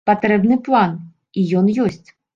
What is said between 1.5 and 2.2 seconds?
ён ёсць.